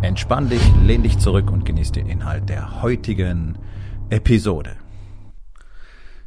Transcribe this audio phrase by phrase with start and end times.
[0.00, 3.58] Entspann dich, lehn dich zurück und genieß den Inhalt der heutigen
[4.10, 4.76] Episode.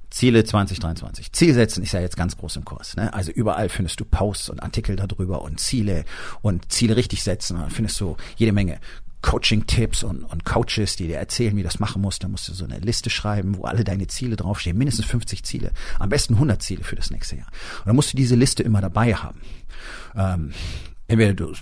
[0.10, 1.32] Ziele 2023.
[1.32, 2.98] Ziel setzen ist ja jetzt ganz groß im Kurs.
[2.98, 3.14] Ne?
[3.14, 6.04] Also überall findest du Posts und Artikel darüber und Ziele
[6.42, 7.58] und Ziele richtig setzen.
[7.58, 8.78] Da findest du jede Menge
[9.22, 12.26] Coaching-Tipps und, und Coaches, die dir erzählen, wie du das machen musst.
[12.26, 14.78] Da musst du so eine Liste schreiben, wo alle deine Ziele draufstehen.
[14.78, 15.72] Mindestens 50 Ziele.
[15.98, 17.48] Am besten 100 Ziele für das nächste Jahr.
[17.80, 19.40] Und dann musst du diese Liste immer dabei haben.
[20.14, 20.52] Ähm,
[21.12, 21.54] entweder du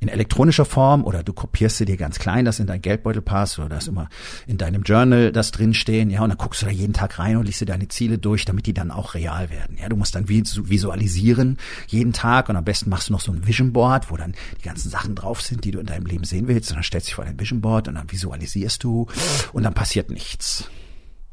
[0.00, 3.58] in elektronischer Form oder du kopierst sie dir ganz klein, das in dein Geldbeutel passt
[3.58, 4.08] oder das immer
[4.46, 7.46] in deinem Journal das drinstehen, ja, und dann guckst du da jeden Tag rein und
[7.46, 9.78] liest dir deine Ziele durch, damit die dann auch real werden.
[9.80, 11.56] Ja, du musst dann visualisieren
[11.88, 14.64] jeden Tag und am besten machst du noch so ein Vision Board, wo dann die
[14.64, 17.08] ganzen Sachen drauf sind, die du in deinem Leben sehen willst und dann stellst du
[17.08, 19.06] dich vor dein Vision Board und dann visualisierst du
[19.52, 20.68] und dann passiert nichts.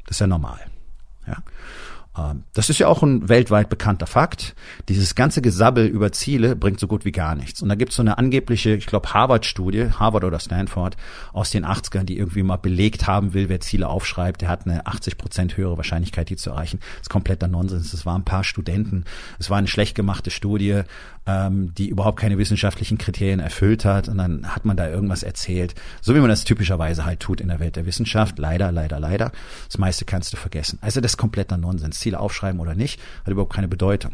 [0.06, 0.60] Das ist ja normal.
[1.26, 1.42] Ja.
[2.16, 4.54] Ähm, das ist ja auch ein weltweit bekannter Fakt.
[4.88, 7.62] Dieses ganze Gesabbel über Ziele bringt so gut wie gar nichts.
[7.62, 10.96] Und da gibt es so eine angebliche, ich glaube, Harvard-Studie, Harvard oder Stanford,
[11.32, 14.86] aus den 80ern, die irgendwie mal belegt haben will, wer Ziele aufschreibt, der hat eine
[14.86, 16.80] 80 Prozent höhere Wahrscheinlichkeit, die zu erreichen.
[16.80, 17.92] Das ist kompletter Nonsens.
[17.92, 19.04] Es waren ein paar Studenten.
[19.38, 20.82] Es war eine schlecht gemachte Studie,
[21.26, 24.08] ähm, die überhaupt keine wissenschaftlichen Kriterien erfüllt hat.
[24.08, 25.74] Und dann hat man da irgendwas erzählt.
[26.02, 28.38] So wie man das typischerweise halt tut in der Welt der Wissenschaft.
[28.38, 29.32] Leider, leider, leider.
[29.66, 30.78] Das meiste kannst du vergessen.
[30.82, 32.01] Also das ist kompletter Nonsens.
[32.02, 34.12] Ziele aufschreiben oder nicht, hat überhaupt keine Bedeutung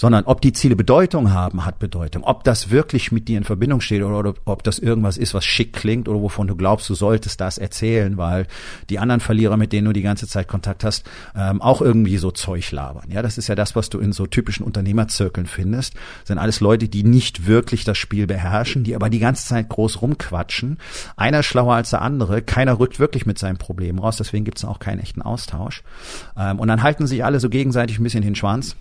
[0.00, 2.24] sondern ob die Ziele Bedeutung haben, hat Bedeutung.
[2.24, 5.44] Ob das wirklich mit dir in Verbindung steht oder, oder, ob das irgendwas ist, was
[5.44, 8.46] schick klingt oder wovon du glaubst, du solltest das erzählen, weil
[8.88, 11.04] die anderen Verlierer, mit denen du die ganze Zeit Kontakt hast,
[11.36, 13.10] ähm, auch irgendwie so Zeug labern.
[13.10, 15.92] Ja, das ist ja das, was du in so typischen Unternehmerzirkeln findest.
[16.20, 19.68] Das sind alles Leute, die nicht wirklich das Spiel beherrschen, die aber die ganze Zeit
[19.68, 20.78] groß rumquatschen.
[21.18, 24.64] Einer schlauer als der andere, keiner rückt wirklich mit seinem Problem raus, deswegen gibt es
[24.64, 25.82] auch keinen echten Austausch.
[26.38, 28.76] Ähm, und dann halten sich alle so gegenseitig ein bisschen den Schwanz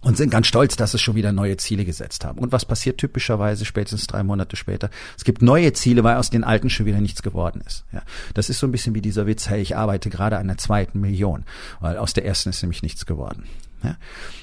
[0.00, 2.38] und sind ganz stolz, dass es schon wieder neue Ziele gesetzt haben.
[2.38, 4.90] Und was passiert typischerweise spätestens drei Monate später?
[5.16, 7.84] Es gibt neue Ziele, weil aus den alten schon wieder nichts geworden ist.
[7.92, 8.02] Ja,
[8.34, 11.00] das ist so ein bisschen wie dieser Witz, hey, ich arbeite gerade an der zweiten
[11.00, 11.44] Million,
[11.80, 13.44] weil aus der ersten ist nämlich nichts geworden.
[13.82, 13.96] Ja,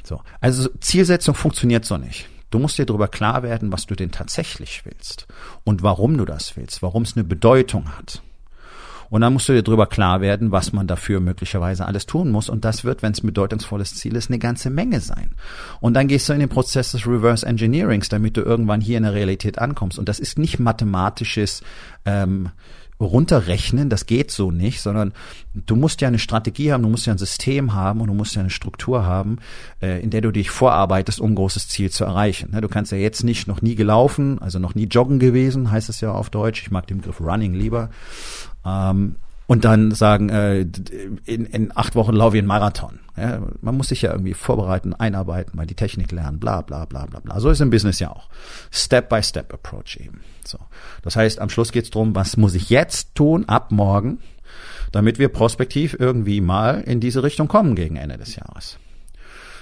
[0.04, 0.22] so.
[0.42, 2.28] Also Zielsetzung funktioniert so nicht.
[2.50, 5.28] Du musst dir darüber klar werden, was du denn tatsächlich willst
[5.66, 8.22] und warum du das willst, warum es eine Bedeutung hat.
[9.10, 12.50] Und dann musst du dir darüber klar werden, was man dafür möglicherweise alles tun muss.
[12.50, 15.32] Und das wird, wenn es ein bedeutungsvolles Ziel ist, eine ganze Menge sein.
[15.80, 19.04] Und dann gehst du in den Prozess des Reverse Engineerings, damit du irgendwann hier in
[19.04, 19.98] der Realität ankommst.
[19.98, 21.62] Und das ist nicht mathematisches
[22.06, 22.50] ähm,
[23.00, 25.14] runterrechnen, das geht so nicht, sondern
[25.54, 28.36] du musst ja eine Strategie haben, du musst ja ein System haben und du musst
[28.36, 29.38] ja eine Struktur haben,
[29.82, 32.52] äh, in der du dich vorarbeitest, um ein großes Ziel zu erreichen.
[32.52, 35.90] Ne, du kannst ja jetzt nicht noch nie gelaufen, also noch nie joggen gewesen, heißt
[35.90, 36.62] es ja auf Deutsch.
[36.64, 37.90] Ich mag den Begriff Running lieber.
[39.48, 40.68] Und dann sagen, äh,
[41.24, 43.00] in, in acht Wochen laufe ich einen Marathon.
[43.16, 47.06] Ja, man muss sich ja irgendwie vorbereiten, einarbeiten, mal die Technik lernen, bla bla bla
[47.06, 47.40] bla bla.
[47.40, 48.30] So ist im Business ja auch.
[48.72, 50.22] Step-by-Step-Approach eben.
[50.46, 50.60] So.
[51.02, 54.20] Das heißt, am Schluss geht es darum, was muss ich jetzt tun, ab morgen,
[54.92, 58.78] damit wir prospektiv irgendwie mal in diese Richtung kommen gegen Ende des Jahres.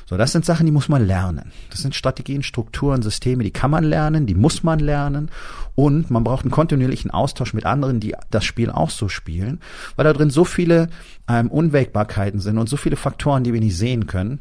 [0.08, 1.52] So, das sind Sachen, die muss man lernen.
[1.72, 5.32] Das sind Strategien, Strukturen, Systeme, die kann man lernen, die muss man lernen.
[5.74, 9.60] Und man braucht einen kontinuierlichen Austausch mit anderen, die das Spiel auch so spielen,
[9.96, 10.90] weil da drin so viele
[11.28, 14.40] ähm, Unwägbarkeiten sind und so viele Faktoren, die wir nicht sehen können.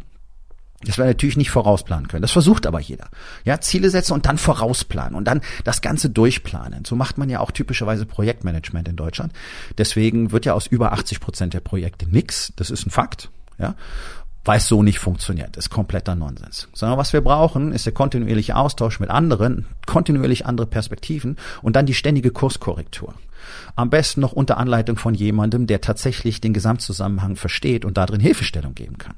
[0.83, 2.21] Das wir natürlich nicht vorausplanen können.
[2.21, 3.09] Das versucht aber jeder.
[3.47, 6.85] Ja, Ziele setzen und dann vorausplanen und dann das Ganze durchplanen.
[6.85, 9.33] So macht man ja auch typischerweise Projektmanagement in Deutschland.
[9.79, 12.53] Deswegen wird ja aus über 80 Prozent der Projekte nix.
[12.57, 13.31] Das ist ein Fakt.
[13.57, 13.77] Ja
[14.45, 15.57] weil es so nicht funktioniert.
[15.57, 16.69] Ist kompletter Nonsens.
[16.75, 21.87] Sondern was wir brauchen, ist der kontinuierliche Austausch mit anderen, kontinuierlich andere Perspektiven und dann
[21.87, 23.15] die ständige Kurskorrektur.
[23.77, 28.75] Am besten noch unter Anleitung von jemandem, der tatsächlich den Gesamtzusammenhang versteht und darin Hilfestellung
[28.75, 29.15] geben kann.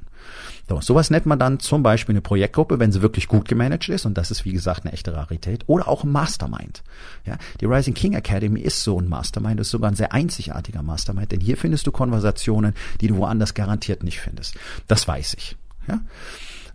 [0.69, 4.05] So, sowas nennt man dann zum Beispiel eine Projektgruppe, wenn sie wirklich gut gemanagt ist,
[4.05, 6.83] und das ist wie gesagt eine echte Rarität, oder auch ein Mastermind.
[7.25, 11.31] Ja, die Rising King Academy ist so ein Mastermind, ist sogar ein sehr einzigartiger Mastermind,
[11.31, 14.55] denn hier findest du Konversationen, die du woanders garantiert nicht findest.
[14.87, 15.55] Das weiß ich.
[15.87, 16.01] Ja?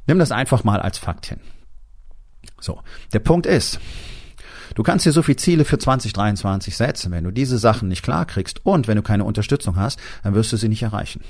[0.07, 1.41] Nimm das einfach mal als Fakt hin.
[2.61, 2.81] So,
[3.13, 3.79] der Punkt ist,
[4.75, 7.13] Du kannst dir so viele Ziele für 2023 setzen.
[7.13, 10.53] Wenn du diese Sachen nicht klar kriegst und wenn du keine Unterstützung hast, dann wirst
[10.53, 11.23] du sie nicht erreichen.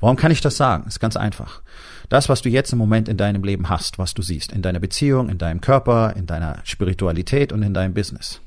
[0.00, 0.86] Warum kann ich das sagen?
[0.86, 1.62] Ist ganz einfach.
[2.08, 4.80] Das, was du jetzt im Moment in deinem Leben hast, was du siehst, in deiner
[4.80, 8.40] Beziehung, in deinem Körper, in deiner Spiritualität und in deinem Business.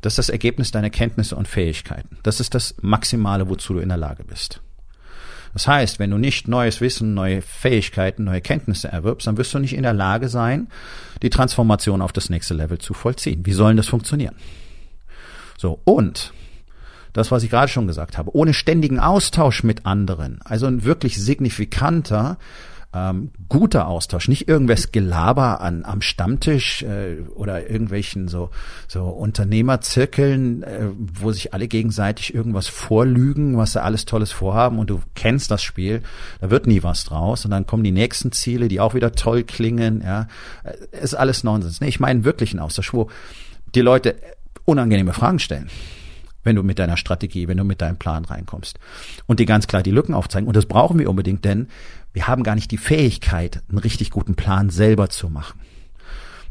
[0.00, 2.18] Das ist das Ergebnis deiner Kenntnisse und Fähigkeiten.
[2.22, 4.60] Das ist das Maximale, wozu du in der Lage bist.
[5.52, 9.58] Das heißt, wenn du nicht neues Wissen, neue Fähigkeiten, neue Kenntnisse erwirbst, dann wirst du
[9.58, 10.68] nicht in der Lage sein,
[11.22, 13.44] die Transformation auf das nächste Level zu vollziehen.
[13.46, 14.36] Wie soll das funktionieren?
[15.56, 16.32] So, und
[17.12, 21.20] das, was ich gerade schon gesagt habe, ohne ständigen Austausch mit anderen, also ein wirklich
[21.22, 22.38] signifikanter
[22.94, 28.50] ähm, guter Austausch, nicht irgendwas Gelaber an, am Stammtisch äh, oder irgendwelchen so,
[28.86, 34.88] so Unternehmerzirkeln, äh, wo sich alle gegenseitig irgendwas vorlügen, was sie alles Tolles vorhaben und
[34.88, 36.02] du kennst das Spiel,
[36.40, 39.44] da wird nie was draus und dann kommen die nächsten Ziele, die auch wieder toll
[39.44, 40.26] klingen, ja,
[40.64, 41.82] äh, ist alles Nonsens.
[41.82, 43.10] Nee, ich meine wirklich einen Austausch, wo
[43.74, 44.16] die Leute
[44.64, 45.68] unangenehme Fragen stellen
[46.44, 48.78] wenn du mit deiner Strategie, wenn du mit deinem Plan reinkommst.
[49.26, 50.46] Und die ganz klar die Lücken aufzeigen.
[50.46, 51.68] Und das brauchen wir unbedingt, denn
[52.12, 55.60] wir haben gar nicht die Fähigkeit, einen richtig guten Plan selber zu machen.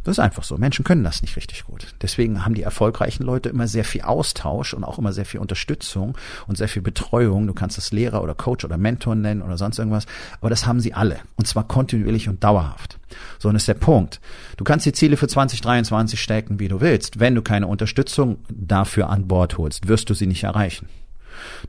[0.08, 0.58] Das ist einfach so.
[0.58, 1.94] Menschen können das nicht richtig gut.
[2.02, 6.18] Deswegen haben die erfolgreichen Leute immer sehr viel Austausch und auch immer sehr viel Unterstützung
[6.48, 7.46] und sehr viel Betreuung.
[7.46, 10.06] Du kannst es Lehrer oder Coach oder Mentor nennen oder sonst irgendwas.
[10.40, 11.20] Aber das haben sie alle.
[11.36, 12.98] Und zwar kontinuierlich und dauerhaft.
[13.38, 14.22] So, und das ist der Punkt.
[14.56, 17.20] Du kannst die Ziele für 2023 stecken, wie du willst.
[17.20, 20.88] Wenn du keine Unterstützung dafür an Bord holst, wirst du sie nicht erreichen.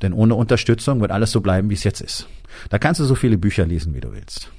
[0.00, 2.28] Denn ohne Unterstützung wird alles so bleiben, wie es jetzt ist.
[2.70, 4.52] Da kannst du so viele Bücher lesen, wie du willst.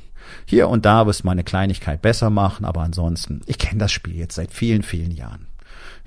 [0.45, 3.91] Hier und da wirst du mal eine Kleinigkeit besser machen, aber ansonsten, ich kenne das
[3.91, 5.49] Spiel jetzt seit vielen, vielen Jahren.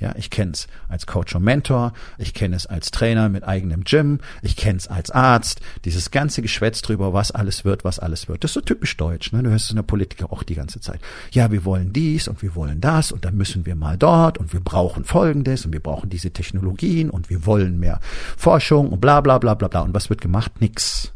[0.02, 3.84] Ja, ich kenne es als Coach und Mentor, ich kenne es als Trainer mit eigenem
[3.84, 8.26] Gym, ich kenne es als Arzt, dieses ganze Geschwätz drüber, was alles wird, was alles
[8.26, 8.42] wird.
[8.42, 9.44] Das ist so typisch deutsch, ne?
[9.44, 11.00] Du hörst es in der Politiker auch die ganze Zeit.
[11.30, 14.52] Ja, wir wollen dies und wir wollen das und dann müssen wir mal dort und
[14.52, 18.00] wir brauchen folgendes und wir brauchen diese Technologien und wir wollen mehr
[18.36, 19.82] Forschung und bla bla bla bla bla.
[19.82, 20.60] Und was wird gemacht?
[20.60, 21.12] Nix.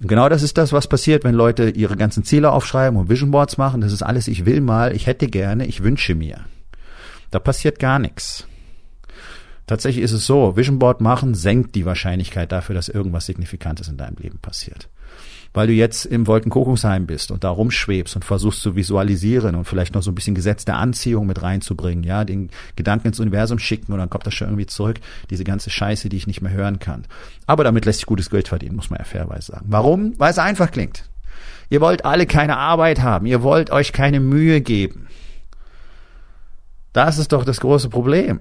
[0.00, 3.30] Und genau das ist das, was passiert, wenn Leute ihre ganzen Ziele aufschreiben und Vision
[3.30, 3.80] Boards machen.
[3.80, 6.40] Das ist alles, ich will mal, ich hätte gerne, ich wünsche mir.
[7.30, 8.46] Da passiert gar nichts.
[9.66, 13.98] Tatsächlich ist es so, Vision Board machen senkt die Wahrscheinlichkeit dafür, dass irgendwas Signifikantes in
[13.98, 14.88] deinem Leben passiert
[15.52, 19.94] weil du jetzt im Wolkenkuckucksheim bist und da rumschwebst und versuchst zu visualisieren und vielleicht
[19.94, 23.92] noch so ein bisschen Gesetz der Anziehung mit reinzubringen, ja, den Gedanken ins Universum schicken
[23.92, 26.78] und dann kommt das schon irgendwie zurück, diese ganze Scheiße, die ich nicht mehr hören
[26.78, 27.06] kann.
[27.46, 29.66] Aber damit lässt sich gutes Geld verdienen, muss man ja fairweise sagen.
[29.68, 30.14] Warum?
[30.18, 31.04] Weil es einfach klingt.
[31.68, 35.06] Ihr wollt alle keine Arbeit haben, ihr wollt euch keine Mühe geben.
[36.92, 38.40] Das ist doch das große Problem.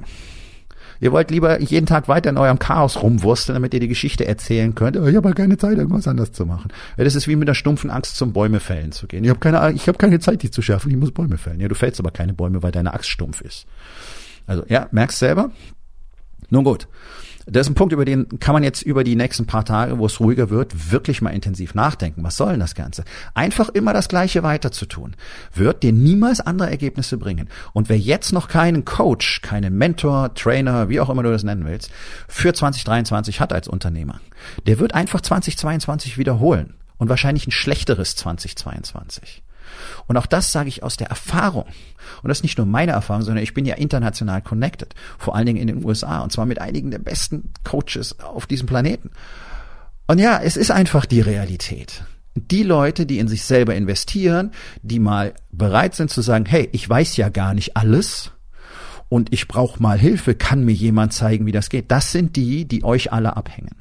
[1.00, 4.76] Ihr wollt lieber jeden Tag weiter in eurem Chaos rumwursteln, damit ihr die Geschichte erzählen
[4.76, 4.98] könnt.
[4.98, 6.70] Oh, ich habe halt keine Zeit, irgendwas anders zu machen.
[6.98, 9.24] Ja, das ist wie mit einer stumpfen Angst zum Bäume fällen zu gehen.
[9.24, 10.92] Ich habe keine, ich habe keine Zeit, die zu schärfen.
[10.92, 11.60] Ich muss Bäume fällen.
[11.60, 13.66] Ja, du fällst aber keine Bäume, weil deine Axt stumpf ist.
[14.46, 15.52] Also ja, merkst selber.
[16.50, 16.88] Nun gut.
[17.52, 20.06] Das ist ein Punkt, über den kann man jetzt über die nächsten paar Tage, wo
[20.06, 22.24] es ruhiger wird, wirklich mal intensiv nachdenken.
[22.24, 23.04] Was soll denn das Ganze?
[23.34, 25.16] Einfach immer das Gleiche weiter zu tun,
[25.54, 27.50] wird dir niemals andere Ergebnisse bringen.
[27.74, 31.66] Und wer jetzt noch keinen Coach, keinen Mentor, Trainer, wie auch immer du das nennen
[31.66, 31.92] willst,
[32.28, 34.22] für 2023 hat als Unternehmer,
[34.68, 39.42] der wird einfach 2022 wiederholen und wahrscheinlich ein schlechteres 2022.
[40.08, 41.66] Und auch das sage ich aus der Erfahrung.
[42.22, 44.94] Und das ist nicht nur meine Erfahrung, sondern ich bin ja international connected.
[45.18, 46.20] Vor allen Dingen in den USA.
[46.20, 49.12] Und zwar mit einigen der besten Coaches auf diesem Planeten.
[50.08, 52.04] Und ja, es ist einfach die Realität.
[52.36, 54.52] Die Leute, die in sich selber investieren,
[54.82, 58.32] die mal bereit sind zu sagen, hey, ich weiß ja gar nicht alles
[59.10, 61.92] und ich brauche mal Hilfe, kann mir jemand zeigen, wie das geht.
[61.92, 63.76] Das sind die, die euch alle abhängen.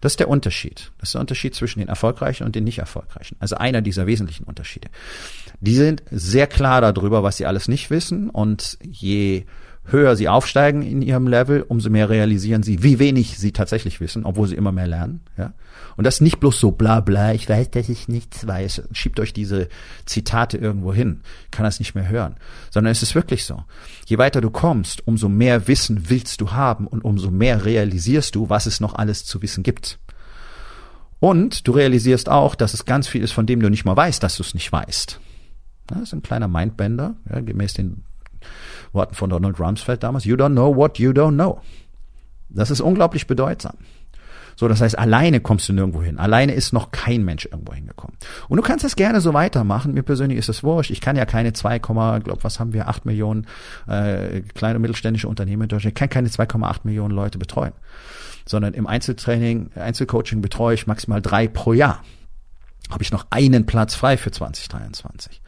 [0.00, 0.92] Das ist der Unterschied.
[0.98, 3.36] Das ist der Unterschied zwischen den Erfolgreichen und den nicht Erfolgreichen.
[3.38, 4.88] Also einer dieser wesentlichen Unterschiede.
[5.60, 9.44] Die sind sehr klar darüber, was sie alles nicht wissen und je
[9.88, 14.24] höher sie aufsteigen in ihrem Level, umso mehr realisieren sie, wie wenig sie tatsächlich wissen,
[14.24, 15.20] obwohl sie immer mehr lernen.
[15.36, 15.52] Ja?
[15.96, 18.82] Und das nicht bloß so bla bla, ich weiß, dass ich nichts weiß.
[18.92, 19.68] Schiebt euch diese
[20.04, 22.36] Zitate irgendwo hin, kann das nicht mehr hören.
[22.70, 23.62] Sondern es ist wirklich so.
[24.06, 28.50] Je weiter du kommst, umso mehr Wissen willst du haben und umso mehr realisierst du,
[28.50, 29.98] was es noch alles zu wissen gibt.
[31.18, 34.22] Und du realisierst auch, dass es ganz viel ist, von dem du nicht mal weißt,
[34.22, 35.18] dass du es nicht weißt.
[35.86, 38.02] Das ist ein kleiner Mindbender, ja, gemäß den
[38.96, 40.24] Worten von Donald Rumsfeld damals.
[40.24, 41.60] You don't know what you don't know.
[42.48, 43.76] Das ist unglaublich bedeutsam.
[44.58, 46.18] So, das heißt, alleine kommst du nirgendwo hin.
[46.18, 48.16] Alleine ist noch kein Mensch irgendwo hingekommen.
[48.48, 49.92] Und du kannst das gerne so weitermachen.
[49.92, 50.90] Mir persönlich ist das wurscht.
[50.90, 53.46] Ich kann ja keine 2, glaub, was haben wir, 8 Millionen
[53.86, 55.92] äh, kleine und mittelständische Unternehmen in Deutschland.
[55.92, 57.72] Ich kann keine 2,8 Millionen Leute betreuen.
[58.48, 62.02] Sondern im Einzeltraining, Einzelcoaching betreue ich maximal drei pro Jahr.
[62.90, 65.42] Habe ich noch einen Platz frei für 2023.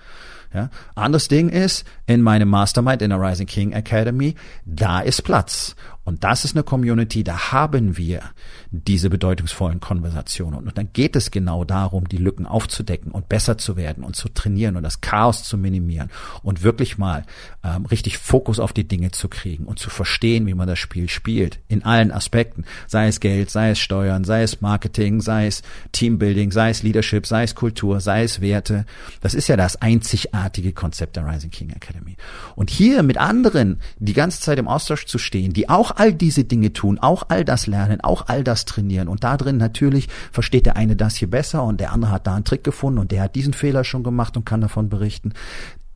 [0.52, 0.70] Ja.
[0.94, 5.76] Anderes Ding ist, in meinem Mastermind in der Rising King Academy, da ist Platz.
[6.08, 8.22] Und das ist eine Community, da haben wir
[8.70, 10.66] diese bedeutungsvollen Konversationen.
[10.66, 14.30] Und dann geht es genau darum, die Lücken aufzudecken und besser zu werden und zu
[14.30, 16.10] trainieren und das Chaos zu minimieren
[16.42, 17.24] und wirklich mal
[17.62, 21.10] ähm, richtig Fokus auf die Dinge zu kriegen und zu verstehen, wie man das Spiel
[21.10, 21.58] spielt.
[21.68, 22.64] In allen Aspekten.
[22.86, 25.62] Sei es Geld, sei es Steuern, sei es Marketing, sei es
[25.92, 28.86] Teambuilding, sei es Leadership, sei es Kultur, sei es Werte.
[29.20, 32.16] Das ist ja das einzigartige Konzept der Rising King Academy.
[32.56, 36.44] Und hier mit anderen die ganze Zeit im Austausch zu stehen, die auch all diese
[36.44, 39.08] Dinge tun, auch all das lernen, auch all das trainieren.
[39.08, 42.34] Und da drin natürlich versteht der eine das hier besser und der andere hat da
[42.34, 45.32] einen Trick gefunden und der hat diesen Fehler schon gemacht und kann davon berichten.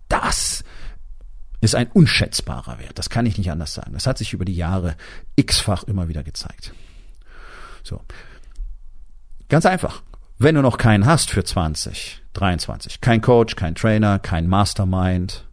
[0.09, 0.65] Das
[1.61, 2.99] ist ein unschätzbarer Wert.
[2.99, 3.93] Das kann ich nicht anders sagen.
[3.93, 4.97] Das hat sich über die Jahre
[5.37, 6.75] x-fach immer wieder gezeigt.
[7.85, 8.01] So.
[9.49, 10.03] Ganz einfach.
[10.39, 15.47] Wenn du noch keinen hast für 2023, kein Coach, kein Trainer, kein Mastermind,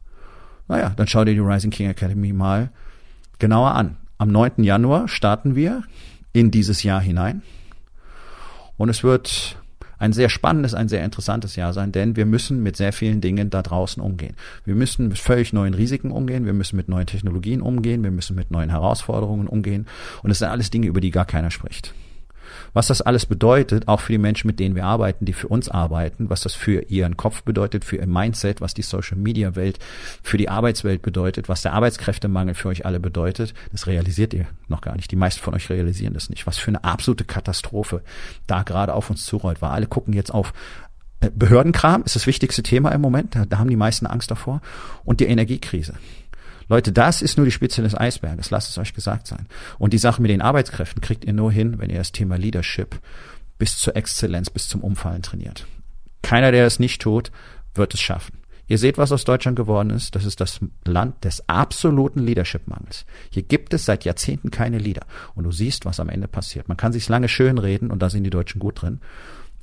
[0.67, 2.71] naja, dann schau dir die Rising King Academy mal
[3.37, 3.97] genauer an.
[4.21, 4.63] Am 9.
[4.63, 5.83] Januar starten wir
[6.33, 7.41] in dieses Jahr hinein.
[8.75, 9.57] Und es wird
[9.97, 13.49] ein sehr spannendes, ein sehr interessantes Jahr sein, denn wir müssen mit sehr vielen Dingen
[13.49, 14.35] da draußen umgehen.
[14.65, 18.35] Wir müssen mit völlig neuen Risiken umgehen, wir müssen mit neuen Technologien umgehen, wir müssen
[18.35, 19.87] mit neuen Herausforderungen umgehen.
[20.21, 21.93] Und es sind alles Dinge, über die gar keiner spricht
[22.73, 25.69] was das alles bedeutet, auch für die Menschen, mit denen wir arbeiten, die für uns
[25.69, 29.79] arbeiten, was das für ihren Kopf bedeutet, für ihr Mindset, was die Social Media Welt
[30.23, 34.81] für die Arbeitswelt bedeutet, was der Arbeitskräftemangel für euch alle bedeutet, das realisiert ihr noch
[34.81, 35.11] gar nicht.
[35.11, 36.47] Die meisten von euch realisieren das nicht.
[36.47, 38.01] Was für eine absolute Katastrophe
[38.47, 40.53] da gerade auf uns zurollt, weil alle gucken jetzt auf
[41.21, 43.35] äh, Behördenkram ist das wichtigste Thema im Moment.
[43.35, 44.61] Da, da haben die meisten Angst davor.
[45.03, 45.93] Und die Energiekrise.
[46.69, 49.47] Leute, das ist nur die Spitze des Eisberges, lasst es euch gesagt sein.
[49.79, 52.99] Und die Sache mit den Arbeitskräften kriegt ihr nur hin, wenn ihr das Thema Leadership
[53.57, 55.65] bis zur Exzellenz, bis zum Umfallen trainiert.
[56.21, 57.31] Keiner, der es nicht tut,
[57.73, 58.39] wird es schaffen.
[58.67, 60.13] Ihr seht, was aus Deutschland geworden ist.
[60.15, 63.05] Das ist das Land des absoluten Leadership-Mangels.
[63.31, 65.07] Hier gibt es seit Jahrzehnten keine Leader.
[65.33, 66.67] Und du siehst, was am Ende passiert.
[66.67, 69.01] Man kann sich lange schön reden und da sind die Deutschen gut drin.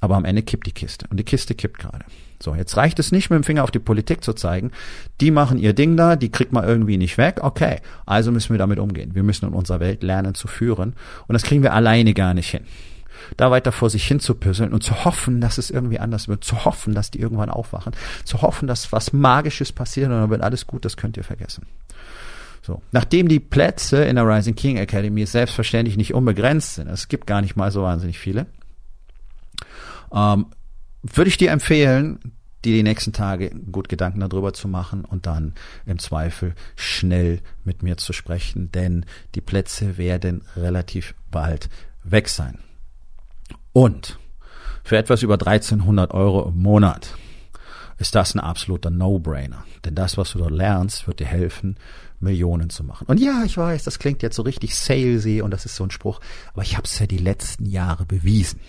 [0.00, 1.07] Aber am Ende kippt die Kiste.
[1.11, 2.05] Und die Kiste kippt gerade.
[2.43, 4.71] So, jetzt reicht es nicht, mit dem Finger auf die Politik zu zeigen.
[5.21, 7.38] Die machen ihr Ding da, die kriegt man irgendwie nicht weg.
[7.43, 9.15] Okay, also müssen wir damit umgehen.
[9.15, 10.95] Wir müssen in unserer Welt lernen zu führen.
[11.26, 12.65] Und das kriegen wir alleine gar nicht hin.
[13.37, 16.45] Da weiter vor sich hin zu püsseln und zu hoffen, dass es irgendwie anders wird,
[16.45, 17.93] zu hoffen, dass die irgendwann aufwachen,
[18.25, 21.67] zu hoffen, dass was Magisches passiert und dann wird alles gut, das könnt ihr vergessen.
[22.62, 22.83] So.
[22.93, 27.41] Nachdem die Plätze in der Rising King Academy selbstverständlich nicht unbegrenzt sind, es gibt gar
[27.41, 28.47] nicht mal so wahnsinnig viele,
[30.13, 30.47] ähm,
[31.03, 32.33] würde ich dir empfehlen,
[32.65, 35.55] dir die nächsten Tage gut Gedanken darüber zu machen und dann
[35.87, 41.69] im Zweifel schnell mit mir zu sprechen, denn die Plätze werden relativ bald
[42.03, 42.59] weg sein.
[43.73, 44.19] Und
[44.85, 47.15] für etwas über 1300 Euro im Monat
[47.99, 49.65] ist das ein absoluter No-Brainer.
[49.85, 51.77] Denn das, was du dort lernst, wird dir helfen,
[52.21, 53.07] Millionen zu machen.
[53.07, 55.91] Und ja, ich weiß, das klingt jetzt so richtig salesy und das ist so ein
[55.91, 56.21] Spruch,
[56.53, 58.61] aber ich habe es ja die letzten Jahre bewiesen.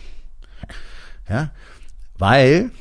[1.29, 1.51] Ja,
[2.17, 2.71] weil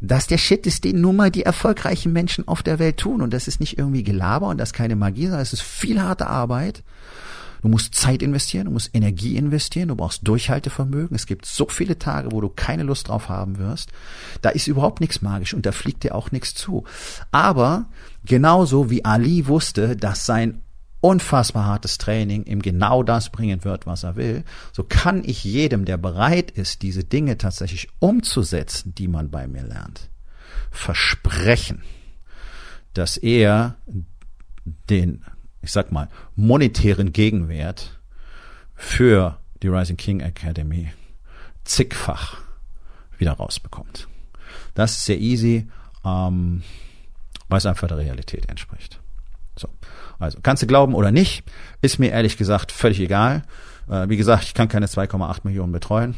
[0.00, 3.22] das der Shit ist, den nun mal die erfolgreichen Menschen auf der Welt tun.
[3.22, 6.02] Und das ist nicht irgendwie Gelaber und das ist keine Magie, sondern es ist viel
[6.02, 6.82] harte Arbeit.
[7.62, 11.14] Du musst Zeit investieren, du musst Energie investieren, du brauchst Durchhaltevermögen.
[11.14, 13.90] Es gibt so viele Tage, wo du keine Lust drauf haben wirst.
[14.42, 16.82] Da ist überhaupt nichts magisch und da fliegt dir auch nichts zu.
[17.30, 17.86] Aber
[18.24, 20.60] genauso wie Ali wusste, dass sein
[21.02, 25.84] unfassbar hartes Training ihm genau das bringen wird, was er will, so kann ich jedem,
[25.84, 30.08] der bereit ist, diese Dinge tatsächlich umzusetzen, die man bei mir lernt,
[30.70, 31.82] versprechen,
[32.94, 33.74] dass er
[34.88, 35.24] den,
[35.60, 38.00] ich sag mal, monetären Gegenwert
[38.76, 40.92] für die Rising King Academy
[41.64, 42.38] zigfach
[43.18, 44.06] wieder rausbekommt.
[44.74, 45.68] Das ist sehr easy,
[46.04, 46.62] ähm,
[47.48, 49.01] weil es einfach der Realität entspricht.
[50.30, 50.36] So.
[50.36, 51.44] Also kannst du glauben oder nicht,
[51.80, 53.42] ist mir ehrlich gesagt völlig egal.
[53.88, 56.14] Äh, wie gesagt, ich kann keine 2,8 Millionen betreuen.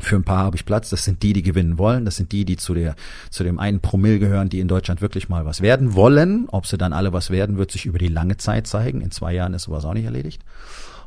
[0.00, 0.90] Für ein paar habe ich Platz.
[0.90, 2.04] Das sind die, die gewinnen wollen.
[2.04, 2.96] Das sind die, die zu der,
[3.30, 6.48] zu dem einen Promille gehören, die in Deutschland wirklich mal was werden wollen.
[6.48, 9.00] Ob sie dann alle was werden, wird sich über die lange Zeit zeigen.
[9.00, 10.42] In zwei Jahren ist sowas auch nicht erledigt.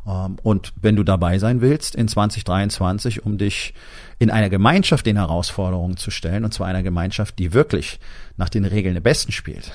[0.07, 3.73] Ähm, und wenn du dabei sein willst in 2023, um dich
[4.19, 7.99] in einer Gemeinschaft den Herausforderungen zu stellen, und zwar einer Gemeinschaft, die wirklich
[8.37, 9.73] nach den Regeln der Besten spielt,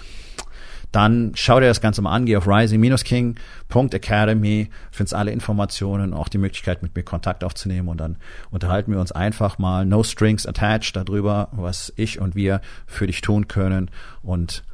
[0.92, 6.38] dann schau dir das Ganze mal an, geh auf rising-king.academy, findest alle Informationen, auch die
[6.38, 7.88] Möglichkeit, mit mir Kontakt aufzunehmen.
[7.88, 8.16] Und dann
[8.50, 9.87] unterhalten wir uns einfach mal.
[9.87, 13.90] No strings attached darüber, was ich und wir für dich tun können
[14.23, 14.64] und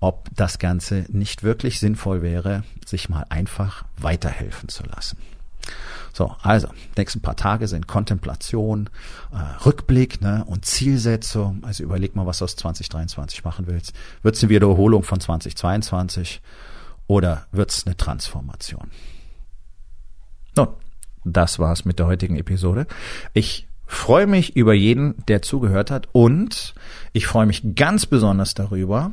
[0.00, 5.16] ob das Ganze nicht wirklich sinnvoll wäre, sich mal einfach weiterhelfen zu lassen.
[6.12, 8.90] So, also, nächsten paar Tage sind Kontemplation,
[9.32, 11.64] äh, Rückblick ne, und Zielsetzung.
[11.64, 13.92] Also überleg mal, was du aus 2023 machen willst.
[14.22, 16.42] Wird es eine Wiederholung von 2022
[17.06, 18.90] oder wird es eine Transformation?
[20.54, 20.68] Nun,
[21.24, 22.86] das war's mit der heutigen Episode.
[23.32, 26.74] Ich freue mich über jeden, der zugehört hat und
[27.12, 29.12] ich freue mich ganz besonders darüber,